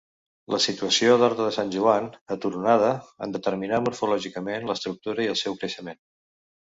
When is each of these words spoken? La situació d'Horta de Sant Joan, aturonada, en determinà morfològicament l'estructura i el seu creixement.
La 0.53 0.59
situació 0.63 1.17
d'Horta 1.23 1.43
de 1.49 1.49
Sant 1.57 1.73
Joan, 1.75 2.07
aturonada, 2.35 2.89
en 3.27 3.35
determinà 3.35 3.81
morfològicament 3.89 4.65
l'estructura 4.71 5.27
i 5.27 5.31
el 5.35 5.39
seu 5.43 5.59
creixement. 5.61 6.01